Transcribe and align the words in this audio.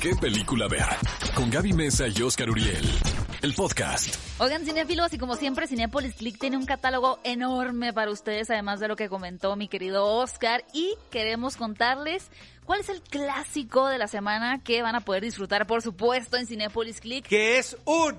qué 0.00 0.14
película 0.14 0.68
ver. 0.68 0.84
Con 1.34 1.50
Gaby 1.50 1.72
Mesa 1.72 2.06
y 2.08 2.22
Oscar 2.22 2.50
Uriel. 2.50 2.84
El 3.42 3.54
podcast. 3.54 4.16
Oigan, 4.38 4.64
cinéfilos, 4.64 5.12
y 5.12 5.18
como 5.18 5.36
siempre, 5.36 5.66
Cinepolis 5.66 6.14
Click 6.14 6.38
tiene 6.38 6.56
un 6.56 6.66
catálogo 6.66 7.18
enorme 7.24 7.92
para 7.92 8.10
ustedes, 8.10 8.50
además 8.50 8.80
de 8.80 8.88
lo 8.88 8.96
que 8.96 9.08
comentó 9.08 9.56
mi 9.56 9.68
querido 9.68 10.06
Oscar. 10.06 10.64
Y 10.72 10.94
queremos 11.10 11.56
contarles 11.56 12.30
cuál 12.64 12.80
es 12.80 12.88
el 12.88 13.02
clásico 13.02 13.88
de 13.88 13.98
la 13.98 14.08
semana 14.08 14.62
que 14.62 14.82
van 14.82 14.96
a 14.96 15.00
poder 15.00 15.22
disfrutar, 15.22 15.66
por 15.66 15.82
supuesto, 15.82 16.36
en 16.36 16.46
Cinepolis 16.46 17.00
Click. 17.00 17.26
Que 17.26 17.58
es 17.58 17.76
un 17.84 18.16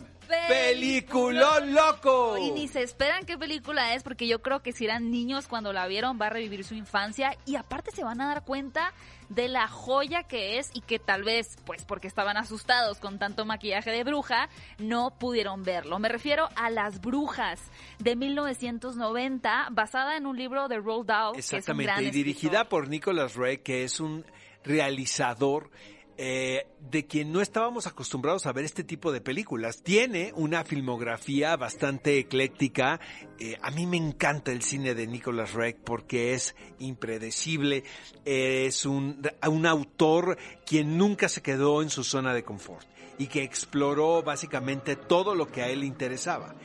peliculón 0.47 1.73
loco. 1.73 2.37
Y 2.37 2.51
ni 2.51 2.67
se 2.67 2.81
esperan 2.81 3.25
qué 3.25 3.37
película 3.37 3.93
es, 3.93 4.03
porque 4.03 4.27
yo 4.27 4.41
creo 4.41 4.61
que 4.61 4.71
si 4.71 4.85
eran 4.85 5.11
niños 5.11 5.47
cuando 5.47 5.73
la 5.73 5.87
vieron, 5.87 6.19
va 6.21 6.27
a 6.27 6.29
revivir 6.29 6.63
su 6.63 6.75
infancia. 6.75 7.35
Y 7.45 7.55
aparte 7.55 7.91
se 7.91 8.03
van 8.03 8.21
a 8.21 8.27
dar 8.27 8.43
cuenta 8.43 8.93
de 9.29 9.47
la 9.47 9.67
joya 9.67 10.23
que 10.23 10.57
es 10.57 10.69
y 10.73 10.81
que 10.81 10.99
tal 10.99 11.23
vez, 11.23 11.57
pues 11.65 11.83
porque 11.85 12.07
estaban 12.07 12.37
asustados 12.37 12.99
con 12.99 13.19
tanto 13.19 13.45
maquillaje 13.45 13.91
de 13.91 14.03
bruja, 14.03 14.49
no 14.77 15.11
pudieron 15.11 15.63
verlo. 15.63 15.99
Me 15.99 16.09
refiero 16.09 16.49
a 16.55 16.69
Las 16.69 17.01
Brujas 17.01 17.59
de 17.99 18.15
1990, 18.15 19.67
basada 19.71 20.17
en 20.17 20.25
un 20.25 20.37
libro 20.37 20.67
de 20.67 20.77
Roald 20.77 21.07
Dahl. 21.07 21.35
Exactamente, 21.35 21.91
que 21.91 21.91
es 21.91 21.97
un 21.97 22.03
gran 22.03 22.05
y 22.05 22.11
dirigida 22.11 22.61
escritor. 22.61 22.69
por 22.69 22.87
Nicholas 22.87 23.35
Ray, 23.35 23.57
que 23.57 23.83
es 23.83 23.99
un 23.99 24.25
realizador 24.63 25.69
eh, 26.17 26.67
de 26.89 27.05
quien 27.05 27.31
no 27.31 27.41
estábamos 27.41 27.85
acostumbrados 27.85 28.45
a 28.45 28.51
ver 28.51 28.65
este 28.65 28.83
tipo 28.83 29.11
de 29.11 29.21
películas. 29.21 29.83
Tiene 29.83 30.31
una 30.35 30.63
filmografía 30.63 31.55
bastante 31.55 32.17
ecléctica. 32.17 32.99
Eh, 33.39 33.57
a 33.61 33.69
mí 33.71 33.85
me 33.85 33.97
encanta 33.97 34.51
el 34.51 34.63
cine 34.63 34.95
de 34.95 35.05
Nicholas 35.05 35.53
Ray 35.53 35.75
porque 35.75 36.33
es 36.33 36.55
impredecible. 36.79 37.83
Es 38.25 38.85
un, 38.85 39.21
un 39.47 39.65
autor 39.65 40.37
quien 40.65 40.97
nunca 40.97 41.29
se 41.29 41.41
quedó 41.41 41.81
en 41.81 41.89
su 41.89 42.03
zona 42.03 42.33
de 42.33 42.43
confort 42.43 42.87
y 43.17 43.27
que 43.27 43.43
exploró 43.43 44.23
básicamente 44.23 44.95
todo 44.95 45.35
lo 45.35 45.51
que 45.51 45.61
a 45.61 45.69
él 45.69 45.81
le 45.81 45.85
interesaba. 45.85 46.55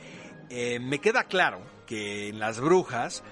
Eh, 0.49 0.79
me 0.79 0.99
queda 0.99 1.23
claro 1.25 1.61
que 1.85 2.29
en 2.29 2.39
Las 2.39 2.59
Brujas 2.59 3.23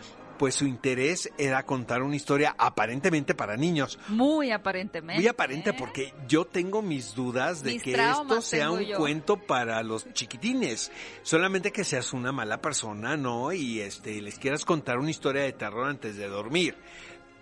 pues 0.42 0.56
su 0.56 0.66
interés 0.66 1.30
era 1.38 1.64
contar 1.67 2.02
una 2.02 2.16
historia 2.16 2.56
aparentemente 2.58 3.36
para 3.36 3.56
niños. 3.58 4.00
Muy 4.08 4.50
aparentemente. 4.50 5.22
Muy 5.22 5.28
aparente 5.28 5.70
¿eh? 5.70 5.75
porque 5.78 6.16
yo 6.28 6.45
tengo 6.45 6.81
mis 6.81 7.14
dudas 7.14 7.61
de 7.61 7.73
Mis 7.73 7.83
que 7.83 7.92
esto 7.94 8.42
sea 8.42 8.72
un 8.72 8.80
yo. 8.81 8.98
cuento 8.98 9.38
para 9.38 9.83
los 9.83 10.11
chiquitines. 10.14 10.92
Solamente 11.22 11.72
que 11.72 11.83
seas 11.83 12.11
una 12.11 12.31
mala 12.31 12.59
persona, 12.59 13.16
¿no? 13.16 13.53
Y 13.53 13.81
este 13.81 14.20
les 14.20 14.39
quieras 14.39 14.66
contar 14.66 14.98
una 14.98 15.11
historia 15.11 15.44
de 15.44 15.53
terror 15.53 15.88
antes 15.88 16.16
de 16.17 16.28
dormir. 16.28 16.76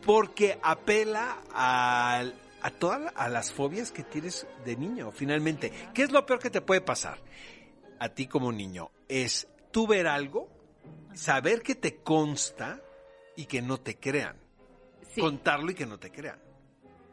Porque 0.05 0.59
apela 0.61 1.37
al- 1.53 2.35
a 2.61 2.69
todas 2.71 3.13
a 3.15 3.29
las 3.29 3.53
fobias 3.53 3.91
que 3.93 4.03
tienes 4.03 4.45
de 4.65 4.75
niño, 4.75 5.11
finalmente. 5.11 5.71
¿Qué 5.93 6.03
es 6.03 6.11
lo 6.11 6.25
peor 6.25 6.39
que 6.39 6.49
te 6.49 6.59
puede 6.59 6.81
pasar 6.81 7.17
a 7.97 8.09
ti 8.09 8.27
como 8.27 8.51
niño? 8.51 8.91
Es 9.07 9.47
tú 9.71 9.87
ver 9.87 10.07
algo, 10.07 10.49
saber 11.13 11.61
que 11.61 11.75
te 11.75 11.95
consta 11.95 12.81
y 13.39 13.45
que 13.45 13.61
no 13.61 13.79
te 13.79 13.97
crean. 13.97 14.35
Sí. 15.13 15.21
Contarlo 15.21 15.71
y 15.71 15.73
que 15.73 15.85
no 15.85 15.97
te 15.97 16.11
crean. 16.11 16.39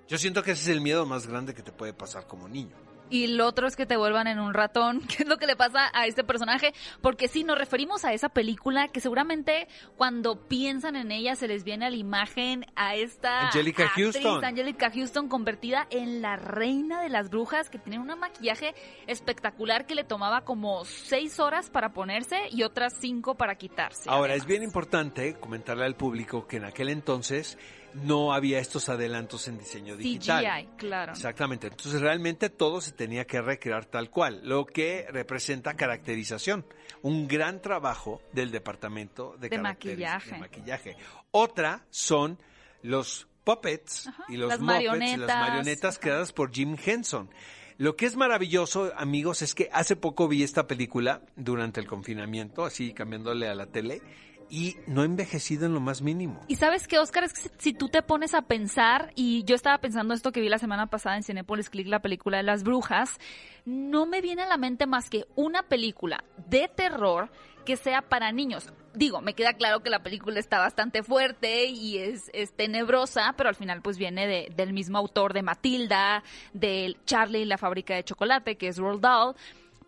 Yo 0.08 0.18
siento 0.18 0.42
que 0.42 0.50
ese 0.50 0.62
es 0.62 0.68
el 0.76 0.80
miedo 0.80 1.06
más 1.06 1.28
grande 1.28 1.54
que 1.54 1.62
te 1.62 1.70
puede 1.70 1.92
pasar 1.92 2.26
como 2.26 2.48
niño. 2.48 2.74
Y 3.10 3.28
lo 3.28 3.46
otro 3.46 3.66
es 3.66 3.76
que 3.76 3.86
te 3.86 3.96
vuelvan 3.96 4.26
en 4.26 4.38
un 4.38 4.54
ratón, 4.54 5.00
que 5.08 5.22
es 5.22 5.28
lo 5.28 5.36
que 5.38 5.46
le 5.46 5.56
pasa 5.56 5.90
a 5.92 6.06
este 6.06 6.24
personaje, 6.24 6.72
porque 7.00 7.28
sí, 7.28 7.44
nos 7.44 7.58
referimos 7.58 8.04
a 8.04 8.12
esa 8.12 8.28
película 8.28 8.88
que 8.88 9.00
seguramente 9.00 9.68
cuando 9.96 10.36
piensan 10.48 10.96
en 10.96 11.12
ella 11.12 11.36
se 11.36 11.48
les 11.48 11.64
viene 11.64 11.86
a 11.86 11.90
la 11.90 11.96
imagen 11.96 12.66
a 12.74 12.94
esta 12.94 13.46
Angelica 13.46 13.84
actriz, 13.84 14.14
Houston. 14.14 14.44
Angelica 14.44 14.90
Houston 14.90 15.28
convertida 15.28 15.86
en 15.90 16.22
la 16.22 16.36
reina 16.36 17.00
de 17.00 17.08
las 17.08 17.30
brujas, 17.30 17.70
que 17.70 17.78
tiene 17.78 17.98
un 17.98 18.06
maquillaje 18.18 18.74
espectacular 19.06 19.86
que 19.86 19.94
le 19.94 20.04
tomaba 20.04 20.42
como 20.42 20.84
seis 20.84 21.40
horas 21.40 21.70
para 21.70 21.92
ponerse 21.92 22.48
y 22.50 22.62
otras 22.62 22.94
cinco 22.98 23.34
para 23.34 23.56
quitarse. 23.56 24.08
Ahora, 24.08 24.34
es 24.34 24.46
bien 24.46 24.62
importante 24.62 25.34
comentarle 25.34 25.84
al 25.84 25.96
público 25.96 26.46
que 26.46 26.56
en 26.56 26.64
aquel 26.64 26.88
entonces 26.88 27.58
no 28.02 28.32
había 28.32 28.58
estos 28.58 28.88
adelantos 28.88 29.48
en 29.48 29.58
diseño 29.58 29.96
digital. 29.96 30.44
CGI, 30.44 30.68
claro. 30.76 31.12
Exactamente. 31.12 31.66
Entonces 31.68 32.00
realmente 32.00 32.50
todo 32.50 32.80
se 32.80 32.92
tenía 32.92 33.26
que 33.26 33.40
recrear 33.40 33.86
tal 33.86 34.10
cual, 34.10 34.40
lo 34.44 34.66
que 34.66 35.06
representa 35.10 35.74
caracterización. 35.74 36.64
Un 37.02 37.26
gran 37.28 37.60
trabajo 37.60 38.20
del 38.32 38.50
departamento 38.50 39.36
de, 39.38 39.48
De 39.48 39.58
maquillaje. 39.58 40.32
de 40.32 40.38
maquillaje. 40.38 40.96
Otra 41.30 41.84
son 41.90 42.38
los 42.82 43.26
puppets 43.44 44.08
Ajá, 44.08 44.24
y 44.28 44.36
los 44.36 44.48
las 44.48 44.60
Muppets 44.60 44.82
y 44.82 44.86
marionetas. 44.88 45.26
las 45.26 45.48
marionetas 45.48 45.98
creadas 45.98 46.32
por 46.32 46.52
Jim 46.52 46.76
Henson. 46.84 47.30
Lo 47.78 47.94
que 47.94 48.06
es 48.06 48.16
maravilloso, 48.16 48.90
amigos, 48.96 49.42
es 49.42 49.54
que 49.54 49.68
hace 49.72 49.96
poco 49.96 50.28
vi 50.28 50.42
esta 50.42 50.66
película 50.66 51.20
durante 51.36 51.78
el 51.78 51.86
confinamiento, 51.86 52.64
así 52.64 52.94
cambiándole 52.94 53.48
a 53.48 53.54
la 53.54 53.66
tele, 53.66 54.00
y 54.48 54.76
no 54.86 55.02
envejecido 55.04 55.66
en 55.66 55.74
lo 55.74 55.80
más 55.80 56.02
mínimo. 56.02 56.40
Y 56.48 56.56
sabes 56.56 56.86
que, 56.86 56.98
Oscar, 56.98 57.24
es 57.24 57.32
que 57.32 57.50
si, 57.58 57.72
tú 57.72 57.88
te 57.88 58.02
pones 58.02 58.34
a 58.34 58.42
pensar, 58.42 59.12
y 59.14 59.42
yo 59.44 59.54
estaba 59.54 59.78
pensando 59.78 60.14
esto 60.14 60.32
que 60.32 60.40
vi 60.40 60.48
la 60.48 60.58
semana 60.58 60.86
pasada 60.86 61.16
en 61.16 61.22
Cinepolis 61.22 61.70
Click, 61.70 61.88
la 61.88 62.00
película 62.00 62.36
de 62.36 62.42
las 62.44 62.62
brujas, 62.62 63.18
no 63.64 64.06
me 64.06 64.20
viene 64.20 64.42
a 64.42 64.48
la 64.48 64.56
mente 64.56 64.86
más 64.86 65.10
que 65.10 65.26
una 65.34 65.62
película 65.64 66.22
de 66.48 66.68
terror 66.68 67.30
que 67.64 67.76
sea 67.76 68.00
para 68.02 68.30
niños. 68.30 68.72
Digo, 68.94 69.20
me 69.20 69.34
queda 69.34 69.54
claro 69.54 69.80
que 69.82 69.90
la 69.90 70.02
película 70.04 70.38
está 70.38 70.58
bastante 70.60 71.02
fuerte 71.02 71.66
y 71.66 71.98
es, 71.98 72.30
es 72.32 72.52
tenebrosa, 72.54 73.34
pero 73.36 73.48
al 73.48 73.56
final 73.56 73.82
pues 73.82 73.98
viene 73.98 74.26
de- 74.28 74.52
del 74.56 74.72
mismo 74.72 74.96
autor 74.98 75.32
de 75.34 75.42
Matilda, 75.42 76.22
de 76.52 76.96
Charlie 77.06 77.40
y 77.40 77.44
la 77.44 77.58
fábrica 77.58 77.94
de 77.96 78.04
chocolate, 78.04 78.56
que 78.56 78.68
es 78.68 78.78
Roald 78.78 79.00
Dahl. 79.00 79.34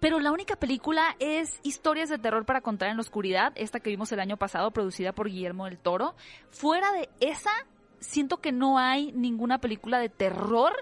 Pero 0.01 0.21
la 0.21 0.31
única 0.31 0.57
película 0.57 1.17
es 1.19 1.59
Historias 1.63 2.09
de 2.09 2.19
terror 2.19 2.45
para 2.45 2.61
contar 2.61 2.89
en 2.89 2.97
la 2.97 3.01
oscuridad, 3.01 3.53
esta 3.57 3.81
que 3.81 3.91
vimos 3.91 4.13
el 4.13 4.21
año 4.21 4.37
pasado, 4.37 4.71
producida 4.71 5.13
por 5.13 5.29
Guillermo 5.29 5.65
del 5.65 5.79
Toro. 5.79 6.15
Fuera 6.51 6.93
de 6.93 7.09
esa, 7.21 7.51
siento 7.99 8.37
que 8.37 8.53
no 8.53 8.79
hay 8.79 9.11
ninguna 9.13 9.59
película 9.59 9.99
de 9.99 10.09
terror 10.09 10.73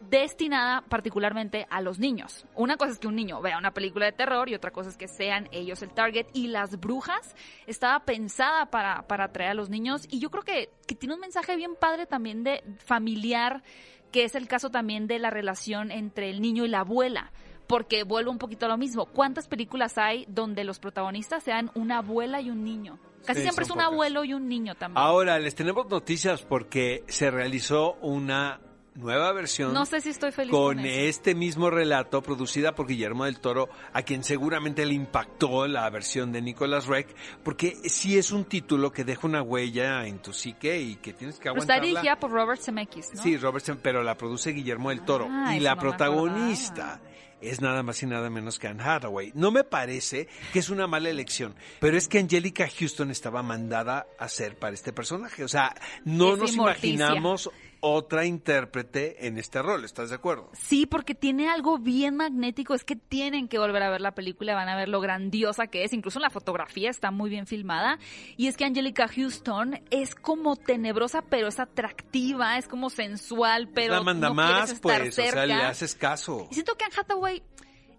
destinada 0.00 0.82
particularmente 0.82 1.66
a 1.70 1.80
los 1.80 1.98
niños. 1.98 2.46
Una 2.54 2.76
cosa 2.76 2.92
es 2.92 2.98
que 2.98 3.06
un 3.06 3.14
niño 3.14 3.40
vea 3.40 3.58
una 3.58 3.72
película 3.72 4.06
de 4.06 4.12
terror 4.12 4.48
y 4.48 4.54
otra 4.54 4.70
cosa 4.70 4.88
es 4.88 4.96
que 4.96 5.08
sean 5.08 5.48
ellos 5.52 5.82
el 5.82 5.92
target. 5.92 6.26
Y 6.32 6.48
Las 6.48 6.80
Brujas 6.80 7.36
estaba 7.66 8.00
pensada 8.00 8.66
para, 8.66 9.02
para 9.06 9.26
atraer 9.26 9.50
a 9.50 9.54
los 9.54 9.68
niños 9.68 10.06
y 10.10 10.18
yo 10.18 10.30
creo 10.30 10.42
que, 10.42 10.70
que 10.86 10.94
tiene 10.94 11.14
un 11.14 11.20
mensaje 11.20 11.54
bien 11.54 11.76
padre 11.76 12.06
también 12.06 12.42
de 12.42 12.64
familiar, 12.78 13.62
que 14.10 14.24
es 14.24 14.34
el 14.34 14.48
caso 14.48 14.70
también 14.70 15.06
de 15.06 15.18
la 15.18 15.30
relación 15.30 15.92
entre 15.92 16.30
el 16.30 16.40
niño 16.40 16.64
y 16.64 16.68
la 16.68 16.80
abuela. 16.80 17.30
Porque 17.70 18.02
vuelvo 18.02 18.32
un 18.32 18.38
poquito 18.38 18.66
a 18.66 18.68
lo 18.68 18.76
mismo. 18.76 19.06
¿Cuántas 19.06 19.46
películas 19.46 19.96
hay 19.96 20.26
donde 20.28 20.64
los 20.64 20.80
protagonistas 20.80 21.44
sean 21.44 21.70
una 21.76 21.98
abuela 21.98 22.40
y 22.40 22.50
un 22.50 22.64
niño? 22.64 22.98
Casi 23.24 23.38
Sí, 23.38 23.42
siempre 23.44 23.62
es 23.62 23.70
un 23.70 23.76
pocas. 23.76 23.92
abuelo 23.92 24.24
y 24.24 24.34
un 24.34 24.48
niño 24.48 24.74
también. 24.74 24.98
Ahora, 25.00 25.38
les 25.38 25.54
tenemos 25.54 25.88
noticias 25.88 26.42
porque 26.42 27.04
se 27.06 27.30
realizó 27.30 27.92
una 28.02 28.58
nueva 29.00 29.32
versión 29.32 29.72
no 29.72 29.84
sé 29.86 30.00
si 30.00 30.10
estoy 30.10 30.32
feliz 30.32 30.50
con 30.52 30.80
este 30.80 31.34
mismo 31.34 31.70
relato 31.70 32.22
producida 32.22 32.74
por 32.74 32.86
Guillermo 32.86 33.24
del 33.24 33.40
Toro, 33.40 33.68
a 33.92 34.02
quien 34.02 34.22
seguramente 34.24 34.86
le 34.86 34.94
impactó 34.94 35.66
la 35.66 35.88
versión 35.90 36.32
de 36.32 36.42
Nicolas 36.42 36.86
Reck, 36.86 37.14
porque 37.42 37.76
sí 37.88 38.18
es 38.18 38.30
un 38.30 38.44
título 38.44 38.92
que 38.92 39.04
deja 39.04 39.26
una 39.26 39.42
huella 39.42 40.06
en 40.06 40.20
tu 40.20 40.32
psique 40.32 40.80
y 40.80 40.96
que 40.96 41.12
tienes 41.12 41.36
que 41.36 41.48
está 41.48 41.50
aguantarla. 41.50 41.82
dirigida 41.84 42.16
por 42.18 42.30
Robert 42.30 42.60
Zemeckis, 42.60 43.14
¿no? 43.14 43.22
Sí, 43.22 43.36
Robertson, 43.36 43.78
pero 43.82 44.02
la 44.02 44.16
produce 44.16 44.52
Guillermo 44.52 44.90
del 44.90 45.02
Toro. 45.02 45.26
Ah, 45.30 45.56
y 45.56 45.60
la 45.60 45.74
no 45.74 45.80
protagonista 45.80 47.00
es 47.40 47.60
nada 47.60 47.82
más 47.82 48.02
y 48.02 48.06
nada 48.06 48.28
menos 48.28 48.58
que 48.58 48.68
Anne 48.68 48.82
Hathaway. 48.82 49.32
No 49.34 49.50
me 49.50 49.64
parece 49.64 50.28
que 50.52 50.58
es 50.58 50.68
una 50.68 50.86
mala 50.86 51.08
elección, 51.08 51.54
pero 51.80 51.96
es 51.96 52.08
que 52.08 52.18
Angelica 52.18 52.68
Houston 52.68 53.10
estaba 53.10 53.42
mandada 53.42 54.06
a 54.18 54.28
ser 54.28 54.56
para 54.58 54.74
este 54.74 54.92
personaje. 54.92 55.44
O 55.44 55.48
sea, 55.48 55.74
no 56.04 56.34
Es 56.34 56.38
nos 56.40 56.54
imaginamos 56.54 57.50
otra 57.80 58.26
intérprete 58.26 59.26
en 59.26 59.38
este 59.38 59.62
rol, 59.62 59.84
¿estás 59.84 60.10
de 60.10 60.16
acuerdo? 60.16 60.50
Sí, 60.52 60.86
porque 60.86 61.14
tiene 61.14 61.48
algo 61.48 61.78
bien 61.78 62.14
magnético. 62.16 62.74
Es 62.74 62.84
que 62.84 62.96
tienen 62.96 63.48
que 63.48 63.58
volver 63.58 63.82
a 63.82 63.90
ver 63.90 64.00
la 64.00 64.14
película, 64.14 64.54
van 64.54 64.68
a 64.68 64.76
ver 64.76 64.88
lo 64.88 65.00
grandiosa 65.00 65.66
que 65.66 65.84
es. 65.84 65.92
Incluso 65.92 66.20
la 66.20 66.30
fotografía 66.30 66.90
está 66.90 67.10
muy 67.10 67.30
bien 67.30 67.46
filmada. 67.46 67.98
Y 68.36 68.48
es 68.48 68.56
que 68.56 68.64
Angelica 68.64 69.08
Houston 69.08 69.80
es 69.90 70.14
como 70.14 70.56
tenebrosa, 70.56 71.22
pero 71.22 71.48
es 71.48 71.58
atractiva, 71.58 72.58
es 72.58 72.68
como 72.68 72.90
sensual, 72.90 73.68
pero 73.74 73.94
la 73.94 74.02
manda 74.02 74.28
no 74.28 74.34
más, 74.34 74.78
pues, 74.80 75.14
cerca. 75.14 75.30
o 75.30 75.32
sea, 75.32 75.46
le 75.46 75.54
haces 75.54 75.94
caso. 75.94 76.46
Y 76.50 76.54
siento 76.54 76.74
que 76.76 76.84
Anne 76.84 76.94
Hathaway 76.98 77.42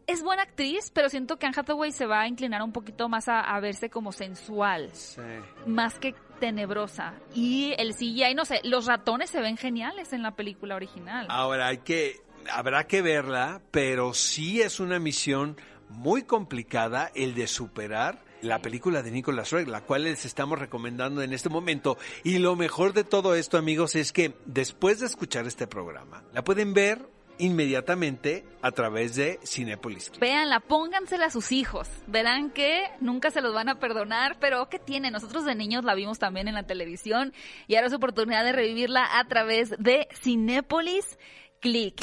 es 0.07 0.23
buena 0.23 0.43
actriz, 0.43 0.91
pero 0.93 1.09
siento 1.09 1.37
que 1.37 1.45
Anne 1.45 1.55
Hathaway 1.57 1.91
se 1.91 2.05
va 2.05 2.21
a 2.21 2.27
inclinar 2.27 2.61
un 2.61 2.71
poquito 2.71 3.07
más 3.09 3.27
a, 3.29 3.39
a 3.41 3.59
verse 3.59 3.89
como 3.89 4.11
sensual, 4.11 4.89
Sí. 4.93 5.21
más 5.65 5.97
que 5.99 6.13
tenebrosa. 6.41 7.13
Y 7.33 7.73
el 7.77 7.93
CGI, 7.93 8.33
no 8.35 8.43
sé, 8.43 8.59
los 8.63 8.87
ratones 8.87 9.29
se 9.29 9.39
ven 9.39 9.55
geniales 9.55 10.11
en 10.11 10.23
la 10.23 10.35
película 10.35 10.75
original. 10.75 11.27
Ahora 11.29 11.67
hay 11.67 11.77
que, 11.77 12.19
habrá 12.51 12.87
que 12.87 13.01
verla, 13.01 13.61
pero 13.69 14.13
sí 14.13 14.61
es 14.61 14.81
una 14.81 14.99
misión 14.99 15.55
muy 15.87 16.23
complicada 16.23 17.11
el 17.15 17.35
de 17.35 17.47
superar 17.47 18.23
la 18.41 18.59
película 18.59 19.03
de 19.03 19.11
Nicolas 19.11 19.51
Roeg, 19.51 19.67
la 19.67 19.81
cual 19.81 20.05
les 20.05 20.25
estamos 20.25 20.57
recomendando 20.57 21.21
en 21.21 21.31
este 21.31 21.49
momento. 21.49 21.99
Y 22.23 22.39
lo 22.39 22.55
mejor 22.55 22.93
de 22.93 23.03
todo 23.03 23.35
esto, 23.35 23.59
amigos, 23.59 23.95
es 23.95 24.11
que 24.11 24.33
después 24.45 24.99
de 24.99 25.05
escuchar 25.05 25.45
este 25.45 25.67
programa, 25.67 26.23
la 26.33 26.43
pueden 26.43 26.73
ver 26.73 27.07
inmediatamente 27.41 28.45
a 28.61 28.71
través 28.71 29.15
de 29.15 29.39
Cinépolis. 29.43 30.11
Véanla, 30.19 30.59
póngansela 30.59 31.25
a 31.25 31.29
sus 31.31 31.51
hijos. 31.51 31.89
Verán 32.07 32.51
que 32.51 32.83
nunca 32.99 33.31
se 33.31 33.41
los 33.41 33.53
van 33.53 33.69
a 33.69 33.79
perdonar, 33.79 34.37
pero 34.39 34.69
¿qué 34.69 34.79
tiene? 34.79 35.11
Nosotros 35.11 35.45
de 35.45 35.55
niños 35.55 35.83
la 35.83 35.95
vimos 35.95 36.19
también 36.19 36.47
en 36.47 36.55
la 36.55 36.63
televisión 36.63 37.33
y 37.67 37.75
ahora 37.75 37.87
es 37.87 37.93
oportunidad 37.93 38.43
de 38.43 38.51
revivirla 38.51 39.19
a 39.19 39.27
través 39.27 39.71
de 39.77 40.07
Cinépolis 40.21 41.17
Click. 41.59 42.01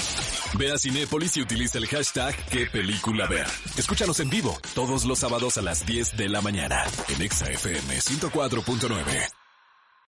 Ve 0.59 0.73
a 0.73 0.79
Cinépolis 0.79 1.37
y 1.37 1.43
utiliza 1.43 1.79
el 1.79 1.87
hashtag 1.87 2.35
qué 2.51 2.67
película 2.67 3.27
ver. 3.27 3.47
Escúchanos 3.77 4.19
en 4.21 4.31
vivo 4.31 4.57
todos 4.75 5.05
los 5.05 5.19
sábados 5.19 5.59
a 5.59 5.63
las 5.63 5.85
10 5.85 6.17
de 6.17 6.29
la 6.29 6.41
mañana 6.41 6.85
en 7.09 7.23
ExaFM 7.23 7.99
104.9. 7.99 9.38